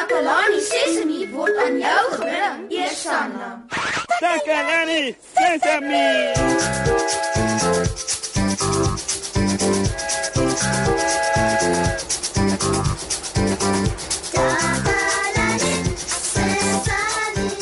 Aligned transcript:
Takalani 0.00 0.60
Sesemi 0.64 1.28
word 1.28 1.56
aan 1.60 1.76
jou 1.76 2.04
gebring, 2.12 2.60
Eersanna. 2.72 3.48
Takalani 4.20 5.12
Sesame. 5.36 6.32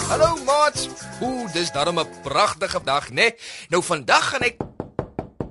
Hallo 0.06 0.36
maats. 0.44 0.88
Ooh, 1.20 1.52
dis 1.52 1.72
darem 1.72 1.98
'n 1.98 2.06
pragtige 2.22 2.80
dag, 2.84 3.10
né? 3.10 3.14
Nee? 3.14 3.34
Nou 3.68 3.82
vandag 3.82 4.28
gaan 4.28 4.40
ek 4.40 4.56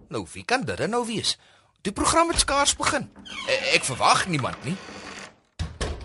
Nou, 0.07 0.25
wie 0.31 0.45
kan 0.45 0.63
dit 0.63 0.88
nou 0.88 1.05
wees? 1.05 1.38
Die 1.81 1.91
program 1.91 2.29
het 2.29 2.39
skaars 2.39 2.75
begin. 2.75 3.11
E 3.47 3.75
ek 3.75 3.83
verwag 3.83 4.27
niemand 4.27 4.63
nie. 4.63 4.77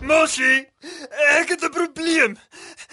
Moshi, 0.03 0.67
ek 1.39 1.49
het 1.55 1.63
'n 1.63 1.71
probleem. 1.71 2.39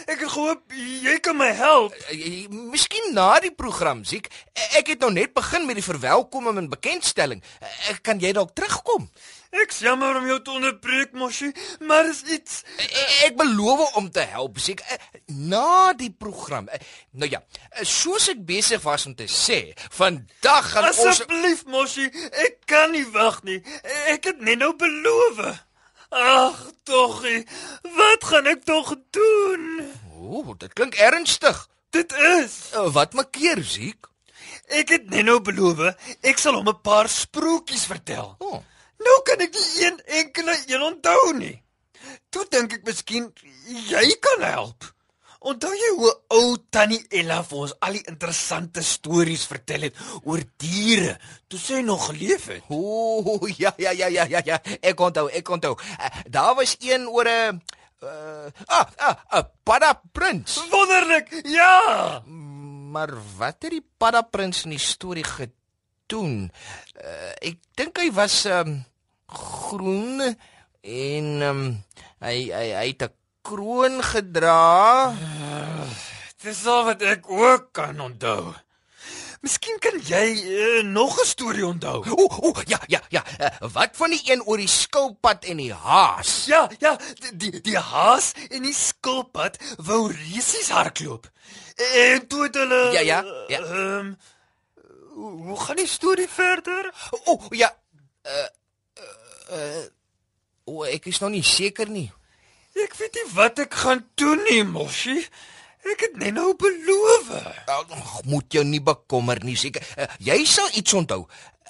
Ek 0.05 0.19
het 0.19 0.29
gehoop 0.29 0.61
jy 1.01 1.19
kan 1.19 1.37
my 1.37 1.51
help. 1.51 1.93
E 2.09 2.47
Miskien 2.49 3.13
na 3.13 3.39
die 3.39 3.51
program, 3.51 4.03
Ziek. 4.03 4.27
E 4.53 4.77
ek 4.77 4.87
het 4.87 4.99
nou 4.99 5.11
net 5.11 5.33
begin 5.33 5.65
met 5.65 5.75
die 5.75 5.83
verwelkoming 5.83 6.57
en 6.57 6.69
bekendstelling. 6.69 7.43
E 7.89 7.93
kan 8.01 8.19
jy 8.19 8.31
dalk 8.31 8.53
terugkom? 8.53 9.09
Ek 9.49 9.71
jammer 9.71 10.15
om 10.15 10.27
jou 10.27 10.41
te 10.41 10.51
onderbreek, 10.51 11.11
Moshi, 11.11 11.51
maar 11.79 12.05
is 12.05 12.21
iets 12.21 12.63
ek 13.25 13.35
beloof 13.35 13.95
om 13.95 14.11
te 14.11 14.21
help, 14.21 14.59
Ziek. 14.59 14.83
Na 15.25 15.93
die 15.93 16.11
program. 16.11 16.69
Nou 17.11 17.29
ja, 17.29 17.41
soos 17.81 18.29
ek 18.29 18.45
besig 18.45 18.81
was 18.81 19.05
om 19.05 19.15
te 19.15 19.25
sê, 19.25 19.73
vandag 19.89 20.71
gaan 20.71 20.85
ons 20.85 21.05
Asseblief, 21.05 21.65
Moshi, 21.65 22.05
ek 22.31 22.61
kan 22.65 22.91
nie 22.91 23.05
wag 23.11 23.41
nie. 23.43 23.63
Ek 24.05 24.23
het 24.23 24.39
net 24.39 24.57
nou 24.57 24.75
beloof. 24.75 25.65
Ag, 26.09 26.71
toggie, 26.83 27.45
wat 27.81 28.23
gaan 28.23 28.47
ek 28.49 28.63
tog 28.65 28.95
doen? 29.13 29.65
Ooh, 30.17 30.55
dit 30.57 30.73
klink 30.73 30.95
ernstig. 30.97 31.67
Dit 31.93 32.13
is. 32.13 32.55
Uh, 32.73 32.87
wat 32.93 33.13
maak 33.13 33.31
keer, 33.37 33.61
Ziek? 33.63 34.09
Ek 34.69 34.89
het 34.89 35.09
net 35.09 35.25
nou 35.25 35.39
beloof 35.41 35.81
ek 36.21 36.37
sal 36.41 36.57
hom 36.57 36.69
'n 36.69 36.81
paar 36.81 37.09
sprokies 37.09 37.85
vertel. 37.89 38.35
Oh. 38.39 38.61
Nou 38.97 39.17
kan 39.25 39.41
ek 39.41 39.53
nie 39.53 39.85
een 39.85 40.01
enkele 40.05 40.55
een 40.67 40.81
onthou 40.81 41.33
nie. 41.37 41.61
Toe 42.29 42.45
dink 42.49 42.73
ek 42.73 42.85
miskien 42.85 43.33
jy 43.89 44.05
kan 44.21 44.41
help. 44.45 44.85
Onthou 45.39 45.71
jy 45.71 45.89
hoe 45.95 46.09
ou 46.35 46.55
tannie 46.67 46.99
Ella 47.15 47.37
vir 47.47 47.59
ons 47.63 47.73
al 47.85 47.95
die 47.95 48.03
interessante 48.11 48.81
stories 48.83 49.45
vertel 49.47 49.85
het 49.87 49.99
oor 50.27 50.41
diere 50.59 51.13
toe 51.47 51.59
sy 51.61 51.79
nog 51.85 52.09
geleef 52.09 52.49
het? 52.51 52.65
Ooh, 52.75 53.47
ja 53.55 53.71
ja 53.79 53.93
ja 53.95 54.09
ja 54.11 54.25
ja 54.27 54.41
ja. 54.43 54.57
Ek 54.83 54.99
onthou, 54.99 55.29
ek 55.31 55.47
onthou. 55.47 55.77
Uh, 55.95 56.09
daar 56.27 56.57
was 56.59 56.75
een 56.83 57.07
oor 57.07 57.29
'n 57.29 57.61
uh, 58.03 58.51
ah, 58.67 58.87
ah, 58.97 59.15
'n 59.39 59.47
padda 59.63 60.01
prins. 60.11 60.59
Wonderlik. 60.71 61.31
Ja. 61.47 62.19
Maar 62.91 63.15
wat 63.37 63.63
het 63.63 63.71
die 63.71 63.85
padda 63.97 64.21
prins 64.21 64.63
in 64.63 64.75
die 64.75 64.83
storie 64.83 65.23
gedoen? 65.23 66.51
Uh, 66.99 67.31
ek 67.39 67.63
dink 67.79 67.97
hy 67.97 68.11
was 68.11 68.43
um, 68.45 68.83
groen 69.25 70.35
en 70.81 71.25
um, 71.47 71.63
hy 72.19 72.51
hy 72.51 72.67
hy 72.75 72.87
het 72.91 73.07
'n 73.07 73.18
kroon 73.49 74.03
gedra. 74.03 75.13
Dis 76.43 76.65
al 76.69 76.83
wat 76.89 77.01
ek 77.01 77.29
ook 77.29 77.71
kan 77.75 77.99
onthou. 77.99 78.53
Miskien 79.39 79.79
kan 79.79 79.95
jy 80.03 80.25
uh, 80.35 80.81
nog 80.83 81.15
'n 81.21 81.25
storie 81.25 81.65
onthou. 81.65 82.03
O, 82.11 82.27
o, 82.47 82.53
ja, 82.67 82.79
ja, 82.87 83.01
ja. 83.09 83.23
Uh, 83.39 83.71
wat 83.71 83.95
van 83.95 84.11
die 84.11 84.21
een 84.31 84.43
oor 84.43 84.59
die 84.59 84.67
skilpad 84.67 85.45
en 85.45 85.57
die 85.57 85.73
haas? 85.73 86.45
Ja, 86.45 86.69
ja, 86.79 86.97
die 87.33 87.61
die, 87.61 87.77
haas 87.77 88.31
en 88.49 88.67
die 88.67 88.75
skilpad 88.75 89.57
wou 89.77 90.11
resies 90.11 90.69
hardloop. 90.69 91.31
En 91.75 92.27
toe 92.27 92.43
het 92.43 92.55
hulle 92.55 92.91
Ja, 92.91 92.99
ja. 92.99 93.23
ja. 93.47 93.59
Ehm 93.59 94.13
um, 94.13 94.17
hoe 95.47 95.59
gaan 95.59 95.75
die 95.75 95.87
storie 95.87 96.29
verder? 96.29 96.93
O, 97.25 97.39
ja. 97.49 97.71
Uh 98.23 98.47
uh, 98.99 99.57
uh 99.57 99.85
o, 100.63 100.83
ek 100.83 101.05
is 101.05 101.19
nog 101.19 101.29
nie 101.29 101.43
seker 101.43 101.89
nie. 101.89 102.11
Ek 102.77 102.93
weet 102.99 103.15
nie 103.17 103.29
wat 103.33 103.59
ek 103.59 103.73
gaan 103.73 104.03
doen 104.19 104.43
nie, 104.49 104.63
Moshi. 104.63 105.17
Ek 105.89 106.03
het 106.05 106.17
net 106.19 106.35
nou 106.35 106.51
beloof. 106.59 107.29
Ag, 107.65 108.19
moet 108.27 108.53
jou 108.53 108.63
nie 108.67 108.81
bekommer 108.83 109.39
nie, 109.43 109.55
seker. 109.57 109.85
Uh, 109.97 110.09
jy 110.21 110.43
sal 110.45 110.67
iets 110.77 110.93
onthou. 110.93 111.23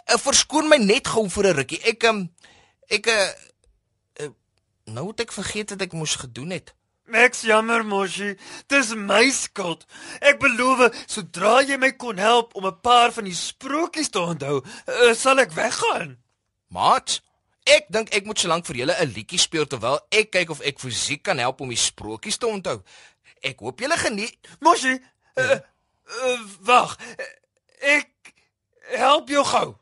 Uh, 0.10 0.18
verskoon 0.20 0.68
my 0.70 0.80
net 0.82 1.08
gou 1.08 1.28
vir 1.30 1.52
'n 1.52 1.56
rukkie. 1.62 1.80
Ek 1.86 2.04
um, 2.10 2.26
ek 2.90 3.08
uh, 3.08 3.30
uh 4.26 4.32
nou 4.90 5.08
het 5.12 5.22
ek 5.28 5.32
vergeet 5.32 5.72
wat 5.72 5.86
ek 5.88 5.94
moes 5.94 6.16
gedoen 6.16 6.52
het. 6.58 6.74
Ek's 7.10 7.42
jammer, 7.42 7.86
Moshi. 7.86 8.36
Dis 8.68 8.94
my 8.94 9.30
skuld. 9.34 9.86
Ek 10.22 10.40
beloof, 10.42 10.94
sodra 11.10 11.62
jy 11.62 11.78
my 11.78 11.92
kon 11.92 12.18
help 12.18 12.54
om 12.56 12.66
'n 12.66 12.82
paar 12.82 13.12
van 13.12 13.24
die 13.26 13.34
sprokies 13.34 14.10
te 14.10 14.20
onthou, 14.20 14.62
sal 15.14 15.40
ek 15.40 15.52
weggaan. 15.54 16.18
Maat, 16.70 17.22
ek 17.76 17.90
dink 17.94 18.14
ek 18.16 18.26
moet 18.26 18.40
solank 18.40 18.66
vir 18.66 18.82
julle 18.82 18.96
'n 19.00 19.14
liedjie 19.14 19.40
speel 19.40 19.68
terwyl 19.68 20.00
ek 20.12 20.32
kyk 20.32 20.50
of 20.50 20.62
ek 20.62 20.80
fisiek 20.80 21.24
kan 21.24 21.38
help 21.38 21.62
om 21.62 21.70
die 21.70 21.78
sprokies 21.78 22.38
te 22.38 22.48
onthou. 22.48 22.82
Ek 23.42 23.60
hoop 23.60 23.80
julle 23.80 23.98
geniet. 23.98 24.36
Moshi, 24.60 25.00
uh, 25.36 25.60
uh, 26.26 26.40
wag. 26.60 26.98
Ek 27.80 28.34
help 28.98 29.30
jou 29.30 29.46
gou. 29.46 29.76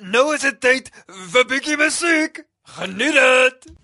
Nou 0.00 0.34
is 0.34 0.40
dit 0.40 0.60
tyd 0.60 0.90
vir 1.06 1.44
'n 1.44 1.48
bietjie 1.48 1.76
musiek. 1.76 2.44
Geniet 2.62 3.14
dit. 3.14 3.81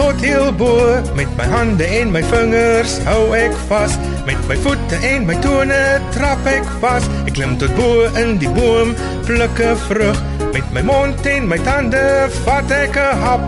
Tot 0.00 0.20
heel 0.24 0.48
bo 0.56 0.72
met 1.14 1.28
my 1.36 1.44
hande 1.44 1.84
en 1.84 2.12
my 2.14 2.22
vingers 2.30 2.96
hou 3.04 3.34
ek 3.36 3.52
vas. 3.68 3.96
Met 4.24 4.40
my 4.48 4.56
voete 4.64 4.96
en 5.04 5.26
my 5.28 5.36
tone 5.44 5.80
trap 6.14 6.46
ek 6.48 6.68
vas. 6.80 7.04
Ek 7.28 7.34
klim 7.36 7.56
tot 7.60 7.74
bo 7.76 8.06
in 8.20 8.38
die 8.40 8.48
boom 8.56 8.94
pluk 9.28 9.60
'n 9.60 9.76
vrug. 9.88 10.22
Met 10.54 10.72
my 10.76 10.82
mond 10.90 11.26
en 11.34 11.48
my 11.52 11.60
tande 11.68 12.04
vat 12.46 12.72
ek 12.78 12.96
'n 12.96 13.20
hap. 13.24 13.44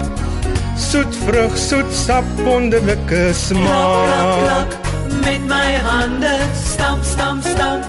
Soet 0.89 1.13
vrug 1.25 1.57
soet 1.57 1.91
sap 2.05 2.27
wonderlike 2.45 3.23
smaak. 3.33 4.77
Met 5.25 5.43
my 5.55 5.71
hande 5.89 6.37
stamp 6.69 7.03
stamp 7.05 7.43
stamp. 7.53 7.83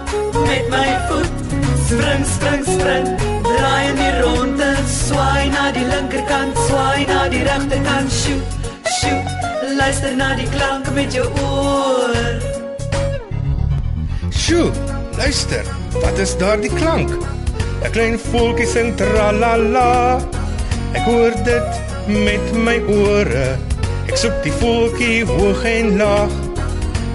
Met 0.47 0.65
my 0.75 0.89
voet 1.07 1.35
spring 1.87 2.23
spring 2.35 2.63
spring. 2.75 3.07
Draai 3.43 3.83
in 3.91 3.95
die 4.03 4.15
ronde 4.23 4.71
na 7.07 7.27
die 7.31 7.43
regterkant 7.43 8.11
shoot 8.11 8.57
shoot 8.99 9.71
luister 9.77 10.15
na 10.15 10.33
die 10.39 10.49
klank 10.55 10.89
met 10.95 11.13
jou 11.15 11.27
oor 11.43 12.17
Sjoe, 14.43 14.71
luister, 15.15 15.63
wat 16.03 16.17
is 16.19 16.33
daardie 16.37 16.73
klank? 16.75 17.13
'n 17.83 17.91
Klein 17.95 18.17
voeltjie 18.19 18.67
sing 18.67 18.95
tralala. 18.99 20.19
Ek 20.95 21.03
hoor 21.07 21.35
dit 21.47 21.69
met 22.07 22.51
my 22.65 22.75
ore. 22.91 23.47
Ek 24.07 24.15
soek 24.19 24.35
die 24.43 24.53
voeltjie 24.59 25.23
hoog 25.27 25.63
en 25.67 25.95
laag. 25.99 26.35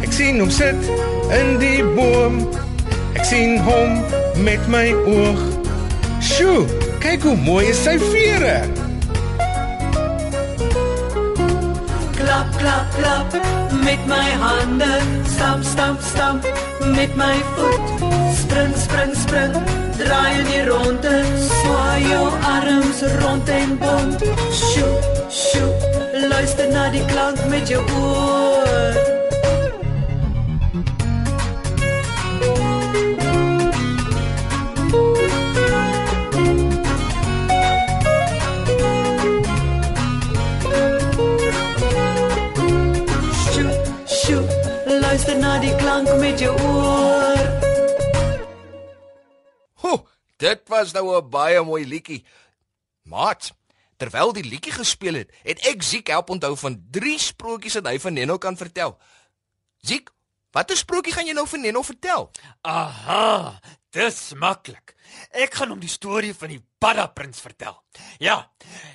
Ek 0.05 0.13
sien 0.13 0.41
hom 0.41 0.51
sit 0.51 0.91
in 1.37 1.57
die 1.61 1.85
boom. 1.97 2.41
Ek 3.13 3.25
sien 3.29 3.57
hom 3.69 4.01
met 4.45 4.65
my 4.73 4.89
oog. 5.05 5.41
Sjoe, 6.25 6.67
kyk 7.05 7.29
hoe 7.29 7.37
mooi 7.37 7.69
is 7.73 7.81
sy 7.85 7.99
vere. 8.11 8.61
Klap 12.39 12.59
klap 12.59 12.87
klap. 12.95 13.33
Met 13.85 14.07
my 14.07 14.31
hande 14.43 14.93
stamp 15.25 15.65
stamp 15.65 16.01
stamp. 16.01 16.45
Met 16.97 17.17
my 17.17 17.37
voet 17.55 17.87
spring 18.37 18.75
spring 18.75 19.15
spring. 19.15 19.53
Draai 19.99 20.39
in 20.39 20.47
die 20.47 20.63
ronde 20.71 21.15
swaai 21.49 22.03
jou 22.07 22.27
arms 22.55 23.03
rond 23.21 23.49
en 23.49 23.79
bond 23.83 24.27
sjoe 24.63 24.95
sjoe 25.29 25.75
luister 26.31 26.71
na 26.71 26.89
die 26.95 27.05
klank 27.11 27.47
met 27.51 27.69
jou 27.69 27.83
oor 27.99 29.18
was 50.79 50.93
nou 50.97 51.17
'n 51.19 51.31
baie 51.31 51.63
mooi 51.63 51.85
liedjie. 51.87 52.25
Maat, 53.03 53.53
Terwyl 53.99 54.31
die 54.33 54.47
liedjie 54.47 54.73
gespeel 54.73 55.17
het, 55.19 55.33
het 55.43 55.65
ek 55.67 55.83
Ziek 55.83 56.11
help 56.15 56.31
onthou 56.31 56.53
van 56.61 56.77
drie 56.95 57.17
sprokies 57.19 57.75
wat 57.81 57.89
hy 57.91 57.97
van 57.99 58.15
Neno 58.15 58.37
kan 58.39 58.55
vertel. 58.57 58.95
Ziek, 59.83 60.13
watter 60.55 60.79
sprokie 60.79 61.13
gaan 61.15 61.27
jy 61.27 61.35
nou 61.35 61.47
vir 61.51 61.59
Neno 61.65 61.83
vertel? 61.83 62.29
Aha, 62.63 63.59
dis 63.91 64.33
maklik. 64.37 64.95
Ek 65.33 65.55
gaan 65.55 65.71
hom 65.73 65.81
die 65.81 65.89
storie 65.89 66.35
van 66.37 66.51
die 66.53 66.61
paddaprins 66.79 67.41
vertel. 67.41 67.75
Ja, 68.21 68.51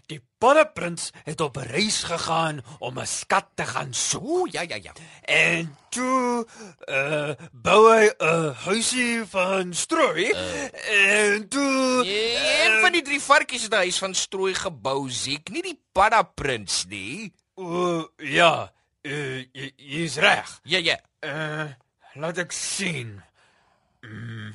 die 0.08 0.20
paddaprins 0.40 1.12
het 1.26 1.42
op 1.42 1.58
'n 1.58 1.68
reis 1.72 2.04
gegaan 2.04 2.62
om 2.80 3.00
'n 3.00 3.06
skat 3.08 3.48
te 3.56 3.66
gaan 3.66 3.94
soek. 3.94 4.24
Ooh, 4.24 4.48
ja 4.52 4.62
ja 4.62 4.76
ja. 4.76 4.94
En 5.26 5.78
toe 5.90 6.46
uh 6.88 7.34
bou 7.52 7.90
hy 7.90 8.10
'n 8.20 8.54
huisie 8.54 9.26
van 9.26 9.74
strooi. 9.74 10.30
Uh, 10.30 11.34
en 11.34 11.48
toe 11.48 12.06
Een 12.06 12.82
van 12.82 12.92
die 12.92 13.02
drie 13.02 13.22
varkies 13.22 13.64
het 13.64 13.72
'n 13.74 13.76
huis 13.76 13.98
van 13.98 14.14
strooi 14.14 14.54
gebou, 14.54 15.10
Ziek, 15.10 15.50
nie 15.50 15.62
die 15.62 15.80
padda 15.92 16.22
prins 16.24 16.86
nie. 16.86 17.34
uh, 17.56 18.04
ja, 18.18 18.72
uh, 19.02 19.40
jy 19.54 19.74
is 20.04 20.16
reg. 20.18 20.60
Ja 20.64 20.78
ja. 20.78 21.00
Uh, 21.22 21.72
laat 22.14 22.38
ek 22.38 22.52
sien. 22.52 23.22
Mm. 24.02 24.54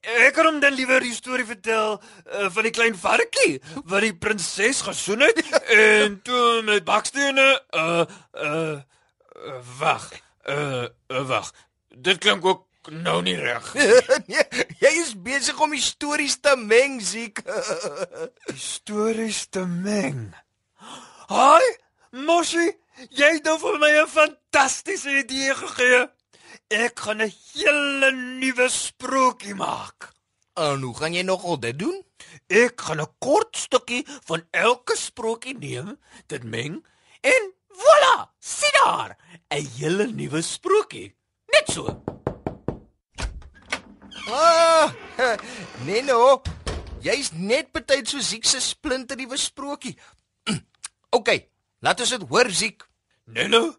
Ek 0.00 0.32
kan 0.32 0.46
hom 0.48 0.60
dan 0.62 0.72
liewer 0.72 1.02
die 1.04 1.12
storie 1.12 1.44
vertel 1.44 1.98
uh, 1.98 2.46
van 2.48 2.64
die 2.64 2.72
klein 2.72 2.94
varkie 2.96 3.58
wat 3.84 4.00
die 4.00 4.14
prinses 4.16 4.80
gesoen 4.86 5.20
het 5.26 5.42
en 5.76 6.16
toe 6.24 6.62
met 6.64 6.86
bakstene 6.88 7.48
uh 7.76 8.06
uh 8.32 8.78
uh, 8.80 9.58
wag. 9.78 10.08
Uh, 10.48 10.88
uh 11.12 11.24
wag. 11.28 11.52
Dit 11.88 12.18
klink 12.18 12.44
ook 12.44 12.64
nou 12.88 13.20
nie 13.22 13.36
reg. 13.36 13.74
nee, 14.30 14.44
jy 14.80 14.92
is 15.02 15.12
besig 15.20 15.60
om 15.60 15.76
die 15.76 15.84
stories 15.84 16.38
te 16.40 16.56
meng, 16.56 16.96
Ziek. 17.04 17.42
Die 18.48 18.56
stories 18.56 19.46
te 19.52 19.66
meng. 19.68 20.30
Haai, 21.28 21.76
Moshi, 22.24 22.70
jy 23.12 23.34
het 23.36 23.44
nou 23.44 23.58
vir 23.60 23.76
my 23.84 23.92
'n 24.00 24.08
fantastiese 24.08 25.12
idee 25.20 25.54
gegee. 25.54 26.08
Ek 26.70 27.00
gaan 27.02 27.18
'n 27.22 27.32
hele 27.52 28.10
nuwe 28.14 28.68
sprokie 28.70 29.54
maak. 29.54 30.14
en 30.54 30.82
hoe 30.82 30.94
gaan 30.96 31.14
jy 31.14 31.22
nogal 31.22 31.58
dit 31.58 31.78
doen? 31.78 32.04
Ek 32.46 32.80
gaan 32.80 33.00
'n 33.00 33.14
kort 33.18 33.56
stukkie 33.56 34.06
van 34.28 34.42
elke 34.50 34.96
sprokie 34.96 35.58
neem, 35.58 35.98
dit 36.26 36.42
meng 36.44 36.84
en 37.22 37.52
voilà, 37.74 38.28
sien 38.38 38.70
daar, 38.84 39.16
'n 39.50 39.66
hele 39.78 40.06
nuwe 40.06 40.42
sprokie. 40.42 41.14
Net 41.52 41.66
so. 41.72 42.02
Ah, 44.28 44.92
Neno, 45.86 46.42
jy's 47.00 47.32
net 47.32 47.72
betyds 47.72 48.10
so 48.10 48.18
Ziek 48.20 48.44
se 48.44 48.60
splinter 48.60 49.16
nuwe 49.16 49.36
sprokie. 49.36 49.98
OK, 51.16 51.48
laat 51.80 52.00
ons 52.00 52.10
dit 52.10 52.28
hoor, 52.28 52.50
Ziek. 52.50 52.86
Nello, 53.24 53.74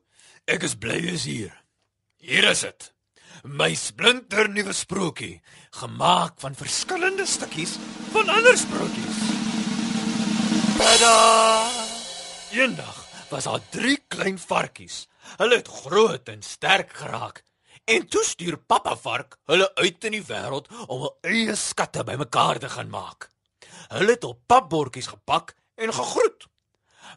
ek 0.45 0.63
is 0.63 0.75
bly 0.75 0.99
jy's 0.99 1.23
hier. 1.23 1.60
Hier 2.21 2.45
is 2.51 2.59
dit. 2.61 2.83
My 3.49 3.73
splinter 3.73 4.45
nuwe 4.53 4.75
sprokie, 4.77 5.39
gemaak 5.73 6.35
van 6.43 6.53
verskillende 6.53 7.25
stukkies 7.25 7.79
van 8.13 8.29
ander 8.29 8.57
sprokies. 8.61 9.21
Tada! 10.77 11.15
Eendag 12.53 12.99
was 13.31 13.49
daar 13.49 13.63
drie 13.73 13.97
klein 14.13 14.37
varkies. 14.37 15.07
Hulle 15.41 15.57
het 15.63 15.73
groot 15.81 16.29
en 16.29 16.45
sterk 16.45 16.93
geraak. 17.01 17.41
En 17.89 18.05
toe 18.05 18.23
stuur 18.23 18.59
pappa 18.69 18.93
vark 19.01 19.39
hulle 19.49 19.71
uit 19.81 20.05
in 20.05 20.19
die 20.19 20.23
wêreld 20.29 20.69
om 20.85 21.07
hul 21.07 21.17
eie 21.25 21.57
skatte 21.57 22.05
bymekaar 22.05 22.61
te 22.61 22.69
gaan 22.69 22.93
maak. 22.93 23.31
Hulle 23.97 24.13
het 24.13 24.29
op 24.29 24.45
papbordjies 24.45 25.09
gepak 25.15 25.55
en 25.75 25.89
gegroet. 25.89 26.45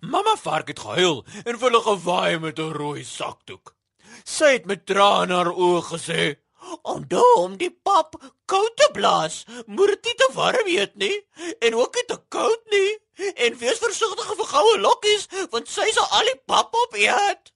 Mamma 0.01 0.39
vark 0.41 0.73
het 0.73 0.81
gehuil 0.81 1.27
en 1.45 1.53
vir 1.59 1.69
hulle 1.69 1.87
gewaai 1.93 2.39
met 2.41 2.59
'n 2.59 2.73
rooi 2.73 3.05
sakdoek. 3.05 3.77
Sy 4.23 4.53
het 4.57 4.67
met 4.67 4.87
trane 4.87 5.25
in 5.27 5.35
haar 5.35 5.51
oë 5.53 5.81
gesê: 5.91 6.37
"Onthou 6.83 7.31
om 7.43 7.57
die 7.57 7.71
pap 7.71 8.17
koud 8.47 8.77
te 8.77 8.89
blaas. 8.93 9.45
Moet 9.67 10.03
dit 10.03 10.17
te 10.17 10.29
warm 10.35 10.67
eet 10.67 10.95
nie 10.95 11.17
en 11.61 11.75
ook 11.75 11.95
nie 11.95 12.07
te 12.07 12.21
koud 12.29 12.63
nie. 12.71 12.99
En 13.35 13.59
wees 13.59 13.79
versigtig 13.79 14.37
vir 14.37 14.47
goue 14.47 14.79
lokkies, 14.79 15.29
want 15.51 15.69
sy 15.69 15.91
sal 15.93 16.09
al 16.11 16.31
die 16.33 16.41
pap 16.47 16.75
opeet." 16.75 17.53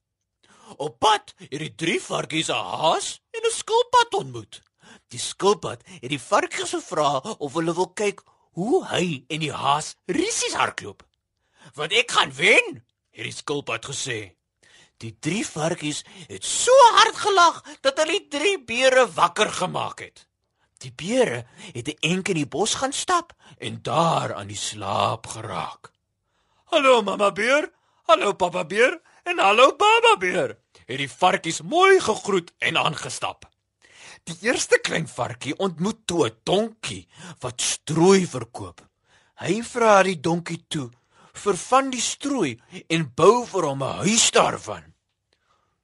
Op 0.77 0.99
pad 0.99 1.35
het 1.39 1.61
die 1.61 1.75
drie 1.75 2.01
varkies 2.03 2.49
'n 2.49 2.65
haas 2.73 3.21
en 3.31 3.43
'n 3.45 3.51
skilpad 3.51 4.15
ontmoet. 4.15 4.61
Die 5.09 5.21
skilpad 5.21 5.81
het 6.01 6.11
die 6.11 6.21
varkies 6.21 6.71
gevra 6.71 7.19
of 7.39 7.55
hulle 7.55 7.75
wil 7.75 7.93
kyk 7.97 8.21
hoe 8.53 8.85
hy 8.85 9.25
en 9.29 9.41
die 9.41 9.53
haas 9.53 9.95
rissies 10.07 10.55
hardloop. 10.55 11.03
"Want 11.75 11.93
ek 11.93 12.11
gaan 12.11 12.33
wen," 12.35 12.85
het 13.11 13.25
die 13.25 13.33
skilpad 13.33 13.85
gesê. 13.85 14.38
Die 14.99 15.15
drie 15.23 15.45
varkies 15.47 16.03
het 16.27 16.45
so 16.45 16.75
hard 16.97 17.19
gelag 17.23 17.61
dat 17.87 18.01
hulle 18.03 18.17
die 18.17 18.29
drie 18.33 18.57
beere 18.67 19.07
wakker 19.15 19.51
gemaak 19.61 20.03
het. 20.03 20.25
Die 20.83 20.91
beere 20.91 21.45
het 21.75 21.89
'n 21.89 21.99
enk 22.01 22.29
in 22.29 22.39
die 22.43 22.47
bos 22.47 22.75
gaan 22.75 22.93
stap 22.93 23.33
en 23.59 23.83
daar 23.83 24.35
aan 24.35 24.47
die 24.47 24.57
slaap 24.57 25.27
geraak. 25.27 25.93
"Hallo 26.65 27.03
mamma 27.03 27.31
beer, 27.33 27.71
hallo 28.07 28.33
pappa 28.33 28.65
beer 28.65 29.01
en 29.23 29.39
hallo 29.39 29.77
baba 29.77 30.17
beer," 30.19 30.59
het 30.87 30.99
die 30.99 31.11
varkies 31.11 31.63
mooi 31.63 32.01
gegroet 32.01 32.53
en 32.59 32.77
aangestap. 32.77 33.49
Die 34.25 34.37
eerste 34.41 34.79
klein 34.79 35.09
varkie 35.09 35.57
ontmoet 35.57 36.07
toe 36.07 36.27
'n 36.27 36.37
donkie 36.43 37.09
wat 37.41 37.61
strooi 37.61 38.27
verkoop. 38.27 38.87
Hy 39.35 39.63
vra 39.63 40.03
die 40.03 40.21
donkie 40.21 40.65
toe 40.69 40.91
vir 41.35 41.57
van 41.57 41.91
die 41.91 42.01
strooi 42.01 42.61
en 42.89 43.13
bou 43.15 43.47
vir 43.47 43.67
hom 43.69 43.83
'n 43.83 43.99
huis 44.05 44.31
daarvan. 44.31 44.95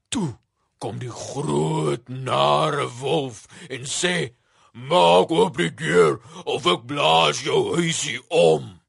Toe 0.08 0.38
kom 0.78 0.98
die 0.98 1.10
groot 1.10 2.08
nare 2.08 2.88
wolf 3.00 3.46
en 3.68 3.84
sê: 3.86 4.34
"Maak 4.72 5.30
oop 5.30 5.56
die 5.56 5.74
deur 5.74 6.20
of 6.44 6.66
ek 6.66 6.86
blaas 6.86 7.42
jou 7.42 7.76
huisie 7.76 8.20
om." 8.28 8.80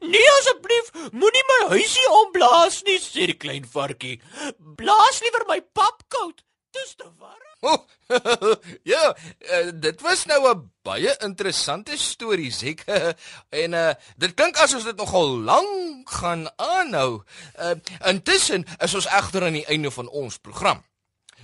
"Nee 0.00 0.30
asseblief, 0.38 0.86
moenie 1.12 1.46
my 1.48 1.68
huisie 1.68 2.08
omblaas 2.10 2.82
nie," 2.82 2.98
sê 2.98 3.26
die 3.26 3.40
klein 3.44 3.64
varkie. 3.64 4.20
"Blaas 4.58 5.20
liewer 5.20 5.44
my 5.48 5.60
pap 5.60 6.02
koud. 6.08 6.42
Dis 6.72 6.94
te 6.96 7.08
warm." 7.18 7.42
Oh, 7.62 7.78
ja, 8.92 9.16
uh, 9.38 9.70
dit 9.74 10.00
was 10.00 10.24
nou 10.26 10.40
'n 10.50 10.70
baie 10.82 11.14
interessante 11.18 11.96
storie, 11.96 12.50
Ziek. 12.50 12.82
en 13.62 13.72
uh 13.72 13.94
dit 14.16 14.34
klink 14.34 14.56
asof 14.56 14.82
dit 14.82 14.96
nogal 14.96 15.28
lank 15.46 16.10
gaan 16.10 16.50
aanhou. 16.56 17.22
Uh 17.58 17.74
intussen 18.10 18.66
is 18.78 18.94
ons 18.94 19.06
egter 19.06 19.44
aan 19.44 19.60
die 19.60 19.66
einde 19.66 19.90
van 19.90 20.08
ons 20.08 20.38
program. 20.38 20.82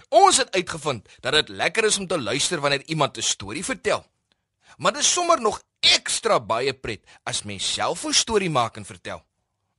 Ons 0.09 0.37
het 0.37 0.51
uitgevind 0.51 1.09
dat 1.21 1.33
dit 1.33 1.49
lekker 1.49 1.85
is 1.85 1.99
om 1.99 2.07
te 2.07 2.21
luister 2.21 2.61
wanneer 2.61 2.83
iemand 2.87 3.17
'n 3.17 3.23
storie 3.23 3.65
vertel. 3.65 4.05
Maar 4.77 4.93
dit 4.93 5.03
is 5.03 5.13
sommer 5.13 5.41
nog 5.41 5.63
ekstra 5.81 6.41
baie 6.41 6.73
pret 6.75 7.03
as 7.23 7.43
mens 7.43 7.73
self 7.73 8.05
'n 8.05 8.13
storie 8.13 8.51
maak 8.51 8.77
en 8.77 8.85
vertel. 8.85 9.23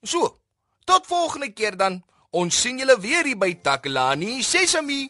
So, 0.03 0.39
tot 0.83 1.07
volgende 1.07 1.51
keer 1.51 1.77
dan. 1.77 2.03
Ons 2.31 2.61
sien 2.61 2.77
julle 2.77 2.99
weer 2.99 3.25
hier 3.25 3.37
by 3.37 3.55
Takalani 3.61 4.43
Sesami. 4.43 5.09